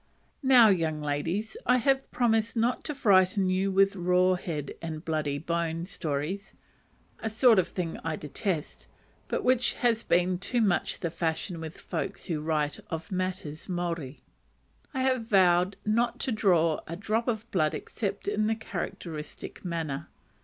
[0.41, 5.37] Now, young ladies, I have promised not to frighten you with raw head and bloody
[5.37, 6.55] bones stories;
[7.19, 8.87] a sort of thing I detest,
[9.27, 14.23] but which has been too much the fashion with folks who write of matters Maori.
[14.91, 20.09] I have vowed not to draw a drop of blood except in a characteristic manner.